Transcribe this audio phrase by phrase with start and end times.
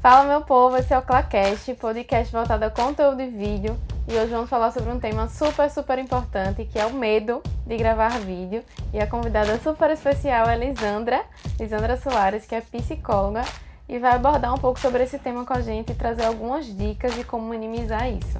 [0.00, 3.76] Fala meu povo, esse é o Clacast, podcast voltado a conteúdo e vídeo.
[4.08, 7.76] E hoje vamos falar sobre um tema super, super importante, que é o medo de
[7.76, 8.64] gravar vídeo.
[8.94, 11.22] E a convidada super especial é Lisandra,
[11.60, 13.42] Lisandra Soares, que é psicóloga,
[13.86, 17.14] e vai abordar um pouco sobre esse tema com a gente e trazer algumas dicas
[17.14, 18.38] de como minimizar isso.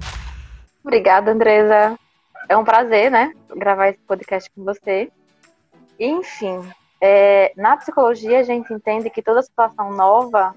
[0.83, 1.95] Obrigada, Andresa.
[2.49, 5.13] É um prazer, né, gravar esse podcast com você.
[5.99, 6.67] Enfim,
[7.03, 10.55] é, na psicologia a gente entende que toda situação nova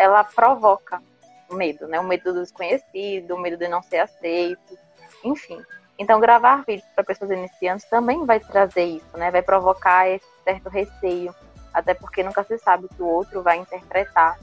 [0.00, 1.02] ela provoca
[1.50, 2.00] o medo, né?
[2.00, 4.78] O medo do desconhecido, o medo de não ser aceito,
[5.22, 5.62] enfim.
[5.98, 9.30] Então, gravar vídeos para pessoas iniciantes também vai trazer isso, né?
[9.30, 11.34] Vai provocar esse certo receio,
[11.74, 14.38] até porque nunca se sabe o que o outro vai interpretar.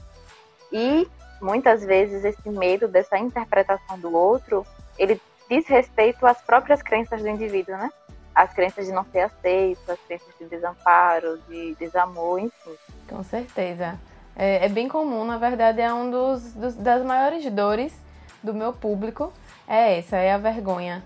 [0.70, 1.08] E
[1.42, 4.64] muitas vezes esse medo dessa interpretação do outro,
[4.96, 7.90] ele diz respeito às próprias crenças do indivíduo, né?
[8.32, 12.76] As crenças de não ser aceito, as crenças de desamparo, de desamor, enfim.
[13.08, 13.98] Com certeza.
[14.38, 17.92] É, é, bem comum, na verdade, é um dos, dos, das maiores dores
[18.40, 19.32] do meu público.
[19.66, 21.02] É essa, é a vergonha.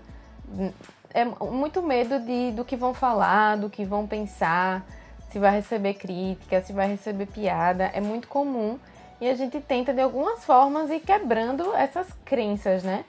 [1.11, 4.85] É muito medo de, do que vão falar, do que vão pensar,
[5.31, 7.85] se vai receber crítica, se vai receber piada.
[7.85, 8.77] É muito comum
[9.19, 13.03] e a gente tenta de algumas formas ir quebrando essas crenças, né?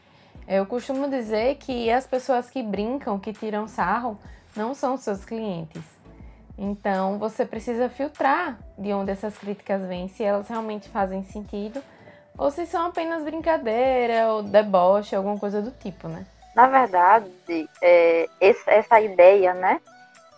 [0.48, 4.18] Eu costumo dizer que as pessoas que brincam, que tiram sarro,
[4.56, 5.93] não são seus clientes.
[6.56, 11.82] Então, você precisa filtrar de onde essas críticas vêm, se elas realmente fazem sentido
[12.38, 16.26] ou se são apenas brincadeira ou deboche, alguma coisa do tipo, né?
[16.54, 19.80] Na verdade, é, essa ideia, né?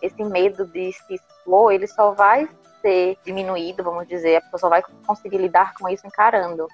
[0.01, 2.47] Esse medo de se expor, ele só vai
[2.81, 6.67] ser diminuído, vamos dizer, a pessoa só vai conseguir lidar com isso encarando.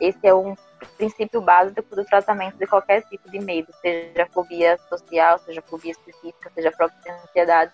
[0.00, 0.54] Esse é um
[0.96, 6.50] princípio básico do tratamento de qualquer tipo de medo, seja fobia social, seja fobia específica,
[6.54, 7.72] seja própria ansiedade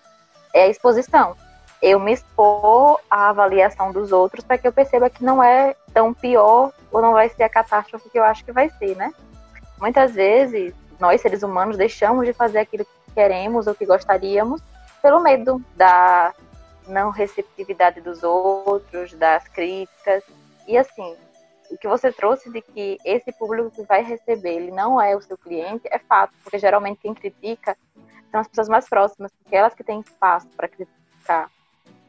[0.53, 1.35] é a exposição.
[1.81, 6.13] Eu me expor à avaliação dos outros para que eu perceba que não é tão
[6.13, 9.13] pior ou não vai ser a catástrofe que eu acho que vai ser, né?
[9.79, 14.61] Muitas vezes, nós seres humanos deixamos de fazer aquilo que queremos ou que gostaríamos
[15.01, 16.33] pelo medo da
[16.87, 20.23] não receptividade dos outros, das críticas.
[20.67, 21.15] E assim,
[21.69, 25.21] o que você trouxe de que esse público que vai receber, ele não é o
[25.21, 27.77] seu cliente, é fato, porque geralmente quem critica
[28.37, 31.49] são as pessoas mais próximas, porque elas que têm espaço para criticar.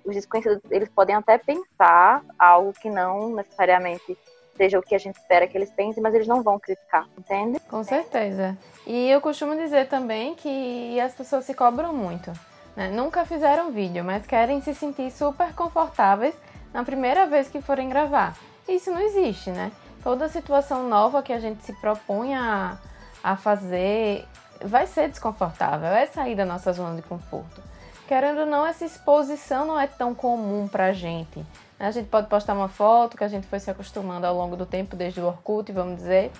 [0.04, 4.16] Os desconhecidos, eles podem até pensar algo que não necessariamente
[4.56, 7.60] seja o que a gente espera que eles pensem, mas eles não vão criticar, entende?
[7.60, 8.56] Com certeza.
[8.86, 12.32] E eu costumo dizer também que as pessoas se cobram muito.
[12.74, 12.88] Né?
[12.90, 16.34] Nunca fizeram vídeo, mas querem se sentir super confortáveis
[16.72, 18.36] na primeira vez que forem gravar.
[18.68, 19.72] Isso não existe, né?
[20.02, 22.78] Toda situação nova que a gente se propõe a,
[23.22, 24.26] a fazer,
[24.62, 27.62] vai ser desconfortável, é sair da nossa zona de conforto.
[28.06, 31.44] Querendo ou não, essa exposição não é tão comum pra gente.
[31.78, 34.66] A gente pode postar uma foto que a gente foi se acostumando ao longo do
[34.66, 36.32] tempo, desde o Orkut, vamos dizer.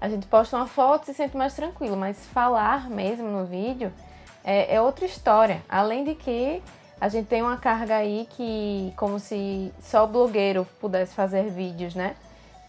[0.00, 3.92] A gente posta uma foto e se sente mais tranquilo, mas falar mesmo no vídeo
[4.42, 5.62] é, é outra história.
[5.68, 6.62] Além de que
[7.00, 11.94] a gente tem uma carga aí que, como se só o blogueiro pudesse fazer vídeos,
[11.94, 12.16] né?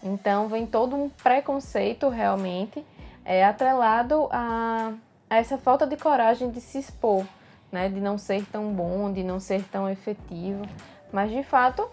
[0.02, 2.84] Então vem todo um preconceito realmente
[3.24, 4.92] é atrelado a,
[5.28, 7.24] a essa falta de coragem de se expor,
[7.70, 7.88] né?
[7.88, 10.62] De não ser tão bom, de não ser tão efetivo.
[11.12, 11.88] Mas de fato,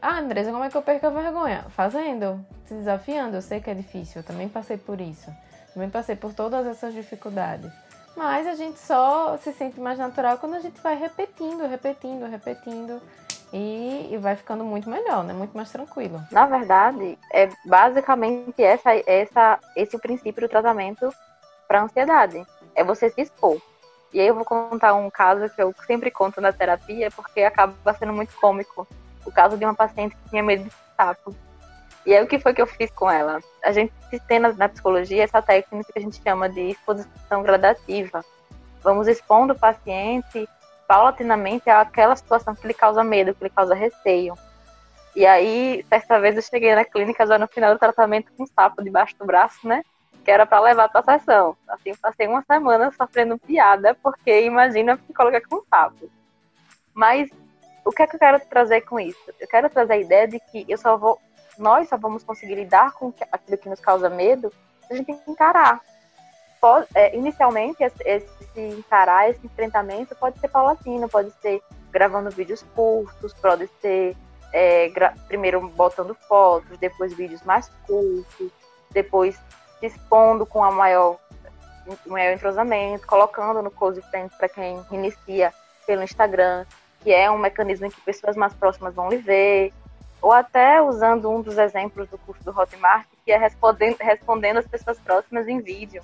[0.00, 1.64] ah, Andresa, como é que eu perco a vergonha?
[1.70, 3.36] Fazendo, se desafiando.
[3.36, 5.30] Eu sei que é difícil, eu também passei por isso.
[5.72, 7.70] Também passei por todas essas dificuldades.
[8.16, 13.02] Mas a gente só se sente mais natural quando a gente vai repetindo, repetindo, repetindo
[13.52, 15.32] e, e, vai ficando muito melhor, né?
[15.32, 16.20] Muito mais tranquilo.
[16.30, 21.12] Na verdade, é basicamente essa, essa, esse o princípio do tratamento
[21.68, 22.44] para ansiedade.
[22.74, 23.60] É você se expor.
[24.12, 27.94] E aí eu vou contar um caso que eu sempre conto na terapia, porque acaba
[27.94, 28.86] sendo muito cômico.
[29.24, 31.34] O caso de uma paciente que tinha medo de sapo.
[32.06, 33.40] E aí o que foi que eu fiz com ela?
[33.64, 33.92] A gente
[34.28, 38.24] tem na, na psicologia essa técnica que a gente chama de exposição gradativa.
[38.82, 40.46] Vamos expondo o paciente
[40.86, 44.34] paulatinamente aquela situação que lhe causa medo, que lhe causa receio.
[45.16, 48.46] E aí, certa vez eu cheguei na clínica já no final do tratamento com um
[48.46, 49.82] sapo debaixo do braço, né?
[50.24, 51.56] Que era para levar para a sessão.
[51.68, 56.10] Assim, passei uma semana sofrendo piada, porque imagina a psicóloga com um sapo.
[56.92, 57.30] Mas
[57.84, 59.32] o que é que eu quero trazer com isso?
[59.38, 61.20] Eu quero trazer a ideia de que eu só vou,
[61.58, 64.52] nós só vamos conseguir lidar com aquilo que nos causa medo
[64.86, 65.80] se a gente encarar
[66.94, 73.32] é, inicialmente, esse, esse, encarar, esse enfrentamento pode ser paulatino, pode ser gravando vídeos curtos,
[73.34, 74.16] pode ser
[74.52, 74.90] é,
[75.28, 78.50] primeiro botando fotos, depois vídeos mais curtos,
[78.90, 79.36] depois
[79.80, 81.18] se expondo com a maior,
[82.06, 85.52] maior entrosamento, colocando no close friends para quem inicia
[85.86, 86.64] pelo Instagram,
[87.00, 89.72] que é um mecanismo em que pessoas mais próximas vão lhe ver,
[90.22, 94.66] ou até usando um dos exemplos do curso do Hotmart, que é respondendo, respondendo as
[94.66, 96.02] pessoas próximas em vídeo.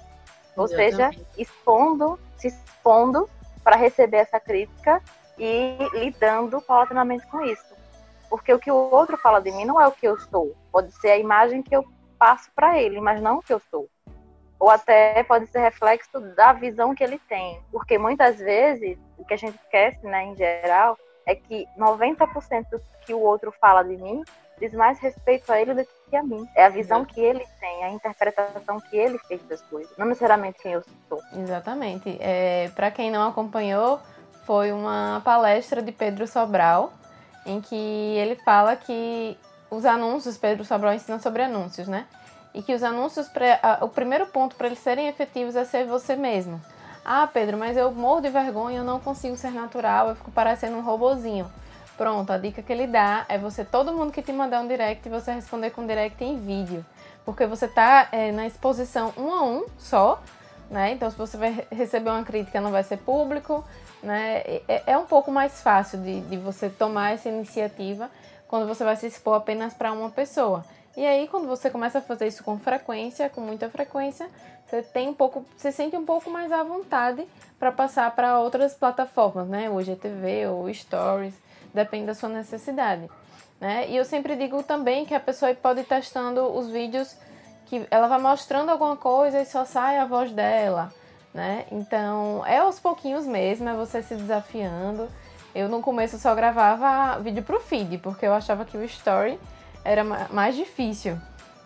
[0.60, 3.28] Ou seja, expondo, se expondo
[3.64, 5.02] para receber essa crítica
[5.38, 7.74] e lidando paulatinamente com isso.
[8.28, 10.54] Porque o que o outro fala de mim não é o que eu sou.
[10.70, 11.84] Pode ser a imagem que eu
[12.18, 13.88] passo para ele, mas não o que eu sou.
[14.58, 17.60] Ou até pode ser reflexo da visão que ele tem.
[17.72, 22.82] Porque muitas vezes, o que a gente esquece, né, em geral, é que 90% do
[23.06, 24.22] que o outro fala de mim
[24.58, 26.48] diz mais respeito a ele do que a mim.
[26.54, 30.58] É a visão que ele tem, a interpretação que ele fez das coisas, não necessariamente
[30.62, 31.20] quem eu sou.
[31.36, 32.16] Exatamente.
[32.20, 34.00] É, Para quem não acompanhou,
[34.44, 36.92] foi uma palestra de Pedro Sobral,
[37.46, 39.38] em que ele fala que
[39.70, 42.06] os anúncios, Pedro Sobral ensina sobre anúncios, né?
[42.52, 43.30] E que os anúncios,
[43.80, 46.60] o primeiro ponto para eles serem efetivos é ser você mesmo.
[47.04, 50.76] Ah, Pedro, mas eu morro de vergonha, eu não consigo ser natural, eu fico parecendo
[50.76, 51.50] um robozinho.
[52.00, 55.06] Pronto, a dica que ele dá é você, todo mundo que te mandar um direct,
[55.10, 56.82] você responder com direct em vídeo.
[57.26, 60.18] Porque você tá é, na exposição um a um só,
[60.70, 60.92] né?
[60.92, 63.62] Então, se você vai receber uma crítica, não vai ser público,
[64.02, 64.38] né?
[64.66, 68.10] É, é um pouco mais fácil de, de você tomar essa iniciativa
[68.48, 70.64] quando você vai se expor apenas para uma pessoa.
[70.96, 74.26] E aí, quando você começa a fazer isso com frequência, com muita frequência,
[74.64, 78.72] você tem um pouco, você sente um pouco mais à vontade para passar para outras
[78.72, 79.68] plataformas, né?
[79.68, 81.34] O IGTV ou Stories,
[81.72, 83.08] depende da sua necessidade,
[83.60, 83.86] né?
[83.88, 87.16] E eu sempre digo também que a pessoa pode ir testando os vídeos
[87.66, 90.92] que ela vai mostrando alguma coisa e só sai a voz dela,
[91.32, 91.64] né?
[91.70, 95.08] Então, é aos pouquinhos mesmo, é você se desafiando.
[95.54, 99.38] Eu no começo só gravava vídeo pro feed, porque eu achava que o story
[99.84, 101.18] era mais difícil.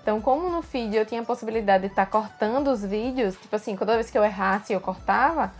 [0.03, 3.57] Então, como no feed eu tinha a possibilidade de estar tá cortando os vídeos, tipo
[3.57, 5.51] assim, toda vez que eu errasse eu cortava,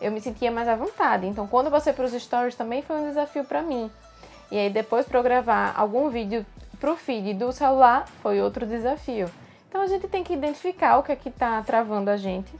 [0.00, 1.26] eu me sentia mais à vontade.
[1.26, 3.90] Então, quando eu passei para os stories também foi um desafio para mim.
[4.50, 6.44] E aí depois para eu gravar algum vídeo
[6.80, 9.30] pro feed do celular foi outro desafio.
[9.68, 12.50] Então a gente tem que identificar o que é que está travando a gente.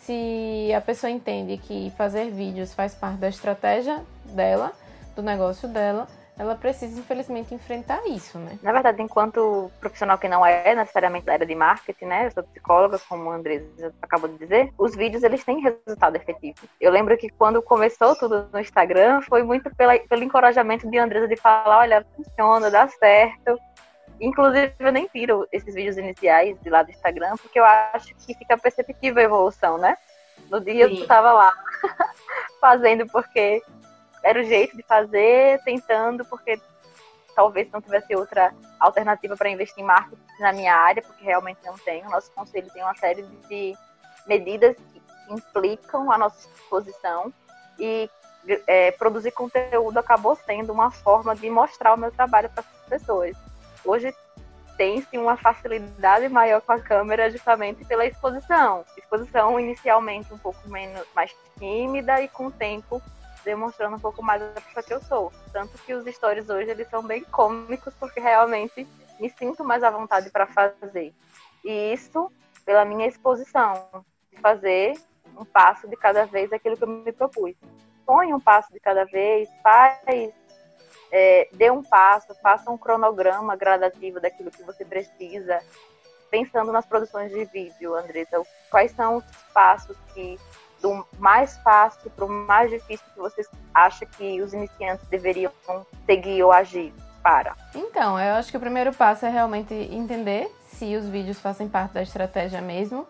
[0.00, 4.72] Se a pessoa entende que fazer vídeos faz parte da estratégia dela,
[5.14, 6.08] do negócio dela,
[6.38, 8.56] ela precisa, infelizmente, enfrentar isso, né?
[8.62, 12.26] Na verdade, enquanto profissional que não é necessariamente da área de marketing, né?
[12.26, 13.64] Eu sou psicóloga, como o Andrés
[14.00, 16.56] acabou de dizer, os vídeos, eles têm resultado efetivo.
[16.80, 21.26] Eu lembro que quando começou tudo no Instagram, foi muito pela, pelo encorajamento de Andresa
[21.26, 23.58] de falar, olha, funciona, dá certo.
[24.20, 28.34] Inclusive, eu nem viro esses vídeos iniciais de lá do Instagram, porque eu acho que
[28.34, 29.96] fica perceptível a evolução, né?
[30.48, 31.00] No dia Sim.
[31.00, 31.52] eu tava lá
[32.60, 33.60] fazendo porque
[34.22, 36.60] era o jeito de fazer, tentando, porque
[37.34, 41.76] talvez não tivesse outra alternativa para investir em marketing na minha área, porque realmente não
[41.78, 42.10] tenho.
[42.10, 43.76] Nosso conselho tem uma série de
[44.26, 47.32] medidas que implicam a nossa exposição
[47.78, 48.10] e
[48.66, 53.36] é, produzir conteúdo acabou sendo uma forma de mostrar o meu trabalho para as pessoas.
[53.84, 54.14] Hoje
[54.76, 58.84] tem-se uma facilidade maior com a câmera justamente pela exposição.
[58.96, 63.02] Exposição inicialmente um pouco menos mais tímida e com o tempo
[63.48, 65.32] demonstrando um pouco mais da pessoa que eu sou.
[65.52, 68.86] Tanto que os stories hoje eles são bem cômicos porque realmente
[69.18, 71.14] me sinto mais à vontade para fazer.
[71.64, 72.30] E isso
[72.66, 74.04] pela minha exposição,
[74.42, 74.92] fazer
[75.34, 77.54] um passo de cada vez aquilo que eu me propus.
[78.04, 80.34] Põe um passo de cada vez, faz,
[81.10, 85.60] é, dê um passo, faça um cronograma gradativo daquilo que você precisa,
[86.30, 88.42] pensando nas produções de vídeo, Andressa.
[88.70, 90.38] Quais são os passos que
[90.80, 95.52] do mais fácil para o mais difícil que vocês acham que os iniciantes deveriam
[96.06, 96.92] seguir ou agir
[97.22, 97.56] para?
[97.74, 101.92] Então, eu acho que o primeiro passo é realmente entender se os vídeos fazem parte
[101.92, 103.06] da estratégia mesmo,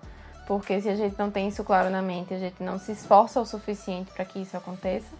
[0.46, 3.40] porque se a gente não tem isso claro na mente, a gente não se esforça
[3.40, 5.14] o suficiente para que isso aconteça.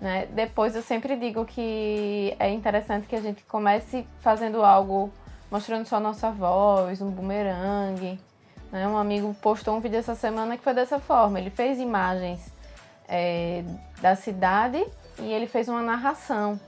[0.00, 0.26] Né?
[0.26, 5.12] Depois eu sempre digo que é interessante que a gente comece fazendo algo
[5.50, 8.18] mostrando só a nossa voz, um bumerangue,
[8.72, 8.88] né?
[8.88, 11.38] Um amigo postou um vídeo essa semana que foi dessa forma.
[11.38, 12.40] Ele fez imagens
[13.06, 13.62] é,
[14.00, 14.82] da cidade
[15.18, 16.58] e ele fez uma narração,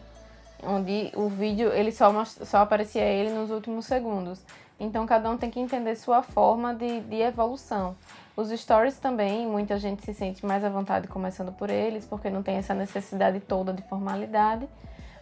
[0.63, 4.39] onde o vídeo ele só, só aparecia ele nos últimos segundos.
[4.79, 7.97] Então cada um tem que entender sua forma de, de evolução.
[8.37, 12.43] Os stories também, muita gente se sente mais à vontade começando por eles, porque não
[12.43, 14.69] tem essa necessidade toda de formalidade.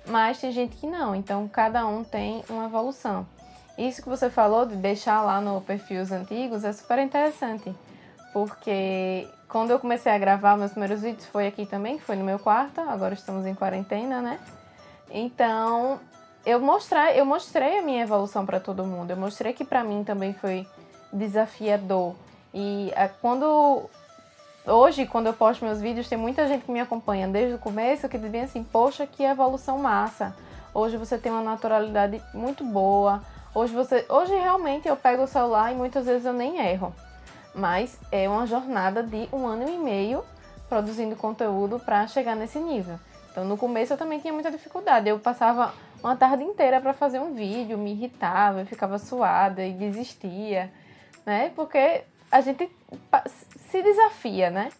[0.06, 3.26] Mas tem gente que não, então cada um tem uma evolução.
[3.82, 7.74] Isso que você falou de deixar lá no perfil os antigos é super interessante,
[8.32, 12.38] porque quando eu comecei a gravar meus primeiros vídeos foi aqui também, foi no meu
[12.38, 14.38] quarto, agora estamos em quarentena, né?
[15.10, 15.98] Então,
[16.46, 19.10] eu mostrei, eu mostrei a minha evolução para todo mundo.
[19.10, 20.64] Eu mostrei que para mim também foi
[21.12, 22.14] desafiador.
[22.54, 23.90] E a, quando
[24.64, 28.08] hoje, quando eu posto meus vídeos, tem muita gente que me acompanha desde o começo
[28.08, 30.32] que diz assim: "Poxa, que evolução massa"
[30.74, 33.22] Hoje você tem uma naturalidade muito boa.
[33.54, 36.94] Hoje você, hoje realmente eu pego o celular e muitas vezes eu nem erro.
[37.54, 40.24] Mas é uma jornada de um ano e meio
[40.70, 42.98] produzindo conteúdo para chegar nesse nível.
[43.30, 45.06] Então no começo eu também tinha muita dificuldade.
[45.06, 49.72] Eu passava uma tarde inteira para fazer um vídeo, me irritava, eu ficava suada e
[49.72, 50.72] desistia,
[51.26, 51.52] né?
[51.54, 52.70] Porque a gente
[53.68, 54.70] se desafia, né?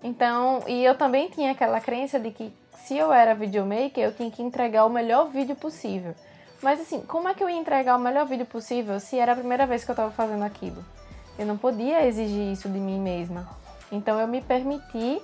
[0.00, 4.30] Então, e eu também tinha aquela crença de que se eu era videomaker, eu tinha
[4.30, 6.14] que entregar o melhor vídeo possível.
[6.62, 9.36] Mas assim, como é que eu ia entregar o melhor vídeo possível se era a
[9.36, 10.82] primeira vez que eu estava fazendo aquilo?
[11.36, 13.48] Eu não podia exigir isso de mim mesma.
[13.90, 15.20] Então eu me permiti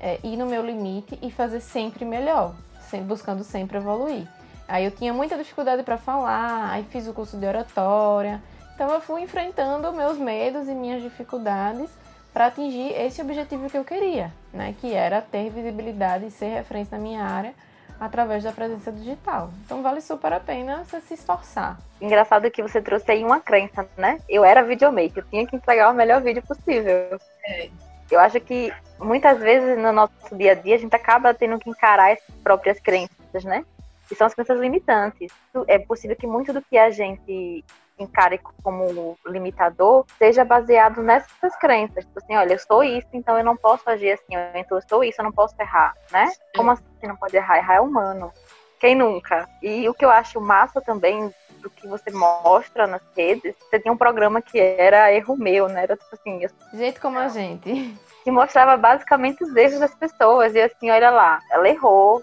[0.00, 2.54] é, ir no meu limite e fazer sempre melhor,
[2.88, 4.26] sempre, buscando sempre evoluir.
[4.66, 8.42] Aí eu tinha muita dificuldade para falar, aí fiz o curso de oratória.
[8.74, 11.88] Então eu fui enfrentando meus medos e minhas dificuldades
[12.32, 14.74] para atingir esse objetivo que eu queria, né?
[14.80, 17.54] Que era ter visibilidade e ser referência na minha área
[18.00, 19.50] através da presença digital.
[19.64, 21.78] Então vale super a pena você se esforçar.
[22.00, 24.18] Engraçado que você trouxe aí uma crença, né?
[24.26, 27.20] Eu era videomaker, eu tinha que entregar o melhor vídeo possível.
[27.44, 27.68] É.
[28.10, 31.68] Eu acho que muitas vezes no nosso dia a dia a gente acaba tendo que
[31.68, 33.64] encarar as próprias crenças, né?
[34.08, 35.30] Que são as crenças limitantes.
[35.68, 37.64] É possível que muito do que a gente
[38.02, 42.04] encare como limitador seja baseado nessas crenças.
[42.04, 44.34] Tipo assim, olha, eu sou isso, então eu não posso agir assim.
[44.54, 46.30] Então eu sou isso, eu não posso errar, né?
[46.56, 47.58] Como assim não pode errar?
[47.58, 48.32] Errar é humano.
[48.78, 49.46] Quem nunca?
[49.62, 53.92] E o que eu acho massa também do que você mostra nas redes, você tinha
[53.92, 55.82] um programa que era erro meu, né?
[55.82, 56.42] Era tipo assim.
[56.42, 56.50] Eu...
[56.72, 57.94] Jeito como a gente.
[58.24, 60.54] Que mostrava basicamente os erros das pessoas.
[60.54, 62.22] E assim, olha lá, ela errou.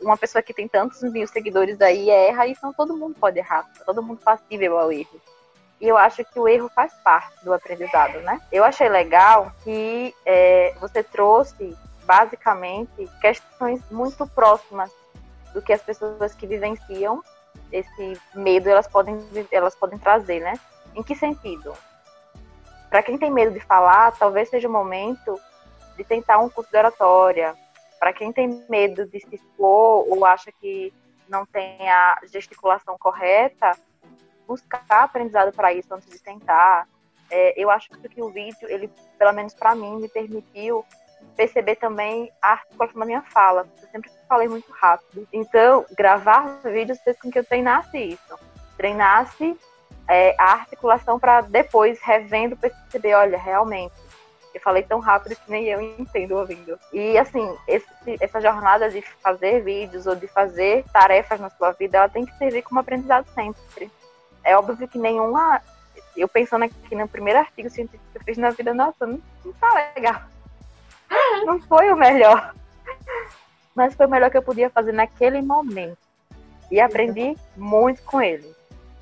[0.00, 3.68] Uma pessoa que tem tantos mil seguidores aí erra, então todo mundo pode errar.
[3.84, 5.20] Todo mundo passível ao erro.
[5.80, 8.40] E eu acho que o erro faz parte do aprendizado, né?
[8.50, 14.90] Eu achei legal que é, você trouxe, basicamente, questões muito próximas
[15.52, 17.22] do que as pessoas que vivenciam
[17.72, 19.18] esse medo elas podem
[19.50, 20.58] elas podem trazer, né?
[20.94, 21.74] Em que sentido?
[22.88, 25.38] Para quem tem medo de falar, talvez seja o momento
[25.96, 27.54] de tentar um curso de oratória.
[27.98, 30.92] Para quem tem medo de se expor ou acha que
[31.28, 33.72] não tem a gesticulação correta,
[34.46, 36.88] buscar aprendizado para isso antes de tentar.
[37.30, 38.88] É, eu acho que o vídeo, ele,
[39.18, 40.84] pelo menos para mim, me permitiu
[41.34, 43.68] perceber também a articulação da minha fala.
[43.82, 45.26] Eu sempre falei muito rápido.
[45.32, 48.38] Então, gravar vídeos fez com que eu treinasse isso.
[48.76, 49.58] Treinasse
[50.08, 53.94] é, a articulação para depois, revendo, perceber, olha, realmente,
[54.56, 56.78] eu falei tão rápido que nem eu entendo ouvindo.
[56.92, 57.86] E, assim, esse,
[58.20, 62.36] essa jornada de fazer vídeos ou de fazer tarefas na sua vida, ela tem que
[62.38, 63.90] servir como aprendizado sempre.
[64.42, 65.60] É óbvio que nenhuma...
[66.16, 69.52] Eu pensando aqui no primeiro artigo científico que eu fiz na vida, nossa, não, não
[69.52, 70.22] tá legal
[71.44, 72.54] não foi o melhor.
[73.74, 75.98] Mas foi o melhor que eu podia fazer naquele momento.
[76.70, 78.50] E aprendi muito com ele.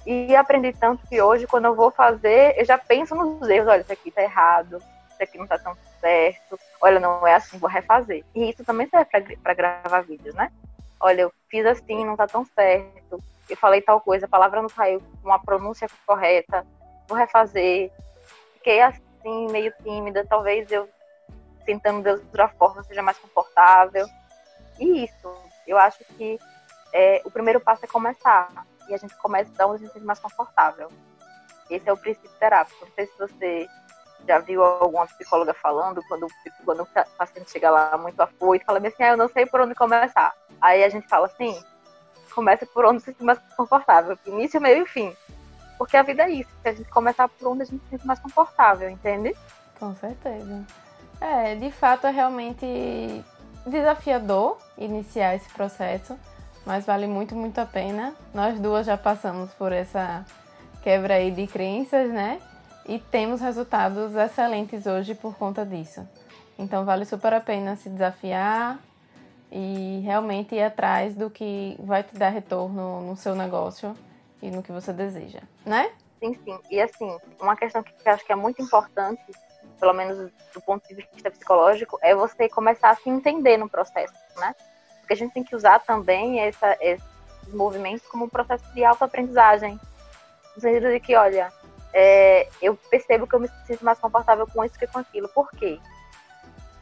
[0.05, 3.69] E aprendi tanto que hoje, quando eu vou fazer, eu já penso nos erros.
[3.69, 4.83] Olha, isso aqui tá errado,
[5.25, 6.59] aqui não tá tão certo.
[6.81, 8.25] Olha, não é assim, vou refazer.
[8.35, 10.51] E isso também serve para gravar vídeos, né?
[11.01, 13.23] Olha, eu fiz assim, não tá tão certo.
[13.49, 16.67] Eu falei tal coisa, a palavra não saiu com a pronúncia correta.
[17.09, 17.91] Vou refazer.
[18.55, 20.25] Fiquei assim, meio tímida.
[20.27, 20.89] Talvez eu
[21.67, 24.07] tentando de outra forma seja mais confortável.
[24.79, 25.35] E isso,
[25.67, 26.39] eu acho que
[26.93, 28.49] é, o primeiro passo é começar.
[28.89, 30.91] E a gente começa da onde a gente se sente mais confortável.
[31.71, 32.85] Esse é o princípio terápico.
[32.85, 33.69] Não sei se você
[34.27, 36.27] já viu alguma psicóloga falando, quando,
[36.65, 39.75] quando o paciente chega lá muito afoito, fala assim, ah, eu não sei por onde
[39.75, 40.35] começar.
[40.61, 41.59] Aí a gente fala assim,
[42.35, 44.19] começa por onde se sente mais confortável.
[44.27, 45.15] Início, meio e fim.
[45.79, 48.07] Porque a vida é isso, se a gente começar por onde a gente se sente
[48.07, 49.35] mais confortável, entende?
[49.79, 50.65] Com certeza.
[51.21, 53.25] É, de fato é realmente
[53.67, 56.19] desafiador iniciar esse processo,
[56.65, 58.15] mas vale muito, muito a pena.
[58.33, 60.25] Nós duas já passamos por essa
[60.83, 62.41] quebra aí de crenças, né?
[62.87, 66.07] E temos resultados excelentes hoje por conta disso.
[66.59, 68.79] Então vale super a pena se desafiar
[69.51, 73.97] e realmente ir atrás do que vai te dar retorno no seu negócio
[74.43, 75.91] e no que você deseja, né?
[76.21, 76.59] Sim, sim.
[76.71, 79.23] E assim, uma questão que eu acho que é muito importante
[79.85, 84.15] pelo menos do ponto de vista psicológico, é você começar a se entender no processo,
[84.37, 84.55] né?
[85.01, 87.05] Porque a gente tem que usar também essa, esses
[87.53, 89.79] movimentos como um processo de autoaprendizagem.
[90.55, 91.53] No sentido de que, olha,
[91.95, 95.29] é, eu percebo que eu me sinto mais confortável com isso que com aquilo.
[95.29, 95.79] Por quê?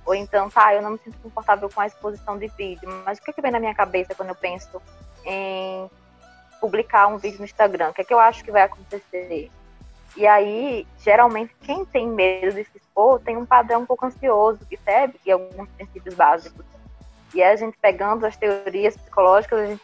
[0.06, 3.22] Ou então, tá, eu não me sinto confortável com a exposição de vídeo, mas o
[3.22, 4.80] que, é que vem na minha cabeça quando eu penso
[5.24, 5.88] em
[6.60, 7.90] publicar um vídeo no Instagram?
[7.90, 9.50] O que é que eu acho que vai acontecer?
[10.16, 14.64] E aí, geralmente, quem tem medo de se expor tem um padrão um pouco ansioso,
[14.66, 16.64] que segue e alguns princípios básicos.
[17.34, 19.82] E a gente pegando as teorias psicológicas, a gente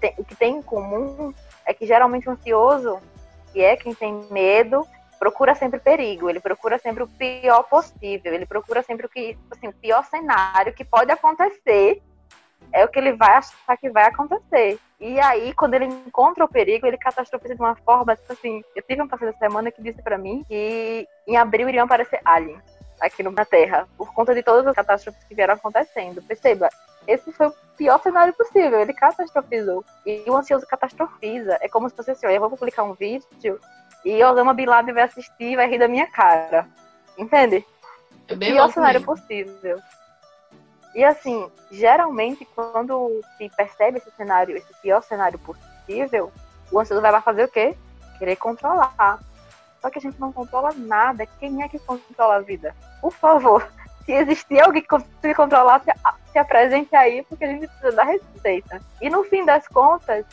[0.00, 1.32] tem, o que tem em comum
[1.66, 3.00] é que geralmente o ansioso,
[3.60, 4.86] é quem tem medo,
[5.18, 9.68] procura sempre perigo, ele procura sempre o pior possível, ele procura sempre o que, assim,
[9.68, 12.02] o pior cenário que pode acontecer
[12.72, 14.78] é o que ele vai achar que vai acontecer.
[15.00, 18.82] E aí, quando ele encontra o perigo, ele catastrofiza de uma forma, tipo assim, eu
[18.82, 22.62] tive um paciente essa semana que disse para mim que em abril iriam aparecer aliens
[23.00, 26.22] aqui na Terra, por conta de todas as catástrofes que vieram acontecendo.
[26.22, 26.68] Perceba,
[27.06, 29.84] esse foi o pior cenário possível, ele catastrofizou.
[30.06, 31.58] E o ansioso catastrofiza.
[31.60, 33.60] É como se fosse assim, eu vou publicar um vídeo
[34.04, 36.66] e Osama Bin Laden vai assistir e vai rir da minha cara.
[37.16, 37.64] Entende?
[38.28, 39.14] É bem pior cenário mesmo.
[39.14, 39.80] possível.
[40.94, 46.32] E assim, geralmente quando se percebe esse cenário, esse pior cenário possível,
[46.70, 47.76] o ansioso vai fazer o quê?
[48.18, 49.18] Querer controlar.
[49.80, 51.26] Só que a gente não controla nada.
[51.26, 52.74] Quem é que controla a vida?
[53.00, 53.68] Por favor,
[54.04, 55.90] se existir alguém que consiga controlar, se,
[56.32, 58.80] se apresente aí, porque a gente precisa da receita.
[59.00, 60.24] E no fim das contas,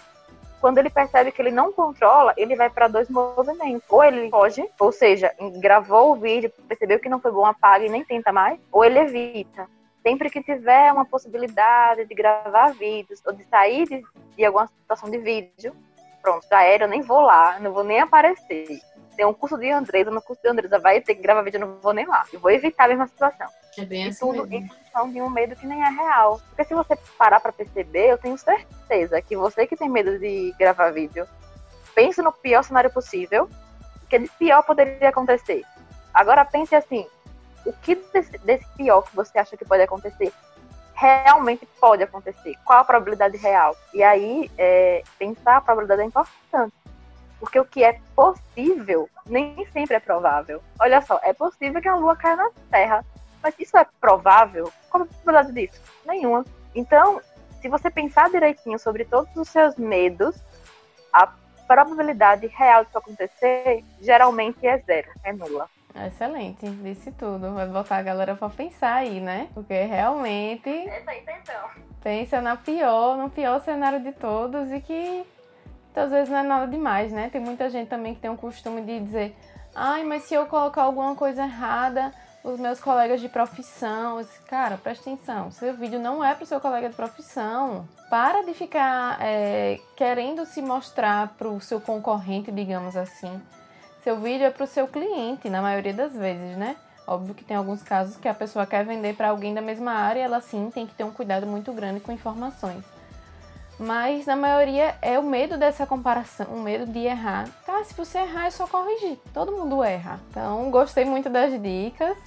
[0.60, 3.84] quando ele percebe que ele não controla, ele vai para dois movimentos.
[3.90, 7.90] Ou ele foge, ou seja, gravou o vídeo, percebeu que não foi bom, apaga e
[7.90, 9.68] nem tenta mais, ou ele evita
[10.02, 14.02] sempre que tiver uma possibilidade de gravar vídeos ou de sair de,
[14.36, 15.76] de alguma situação de vídeo,
[16.22, 18.80] pronto, já era, eu nem vou lá, não vou nem aparecer.
[19.20, 21.68] Tem um curso de Andresa, no curso de Andresa vai ter que gravar vídeo, eu
[21.68, 22.24] não vou nem lá.
[22.32, 23.50] Eu vou evitar a mesma situação.
[23.78, 24.56] É bem e assim tudo mesmo.
[24.56, 26.40] em função de um medo que nem é real.
[26.48, 30.56] Porque se você parar para perceber, eu tenho certeza que você que tem medo de
[30.58, 31.28] gravar vídeo,
[31.94, 33.50] pense no pior cenário possível,
[34.10, 35.66] que de pior poderia acontecer.
[36.14, 37.06] Agora pense assim,
[37.66, 40.32] o que desse, desse pior que você acha que pode acontecer
[40.94, 42.56] realmente pode acontecer?
[42.66, 43.76] Qual a probabilidade real?
[43.94, 46.74] E aí, é, pensar a probabilidade é importante.
[47.40, 50.62] Porque o que é possível nem sempre é provável.
[50.80, 53.06] Olha só, é possível que a Lua caia na Terra.
[53.42, 54.72] Mas isso é provável?
[54.90, 55.82] Qual a probabilidade disso?
[56.06, 56.46] Nenhuma.
[56.76, 57.22] Então,
[57.62, 60.36] se você pensar direitinho sobre todos os seus medos,
[61.14, 61.28] a
[61.68, 65.70] probabilidade real de isso acontecer geralmente é zero, é nula.
[66.08, 67.54] Excelente, disse tudo.
[67.54, 69.50] Vai botar a galera pra pensar aí, né?
[69.54, 70.70] Porque realmente.
[70.70, 71.70] Essa é a intenção.
[72.02, 75.26] Pensa na pior, no pior cenário de todos e que
[75.96, 77.30] às vezes não é nada demais, né?
[77.32, 79.36] Tem muita gente também que tem o costume de dizer:
[79.76, 82.12] ai, mas se eu colocar alguma coisa errada,
[82.44, 84.26] os meus colegas de profissão.
[84.48, 87.88] Cara, presta atenção, seu vídeo não é pro seu colega de profissão.
[88.10, 93.42] Para de ficar é, querendo se mostrar pro seu concorrente, digamos assim.
[94.04, 96.76] Seu vídeo é para o seu cliente, na maioria das vezes, né?
[97.06, 100.22] Óbvio que tem alguns casos que a pessoa quer vender para alguém da mesma área,
[100.22, 102.84] ela sim tem que ter um cuidado muito grande com informações.
[103.80, 107.48] Mas na maioria é o medo dessa comparação, o medo de errar.
[107.66, 109.18] Tá, se você errar é só corrigir.
[109.34, 110.20] Todo mundo erra.
[110.30, 112.18] Então, gostei muito das dicas.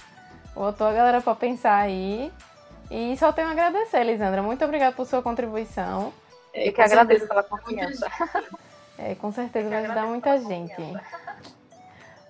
[0.55, 2.33] Botou a galera para pensar aí.
[2.89, 4.41] E só tenho a agradecer, Elisandra.
[4.41, 6.11] Muito obrigada por sua contribuição.
[6.53, 8.07] É, Eu que agradeço pela confiança.
[8.97, 10.75] É, com certeza vai ajudar muita gente.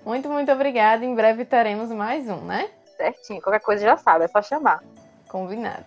[0.05, 1.05] Muito, muito obrigada.
[1.05, 2.69] Em breve teremos mais um, né?
[2.97, 3.41] Certinho.
[3.41, 4.81] Qualquer coisa já sabe, é só chamar.
[5.27, 5.85] Combinado.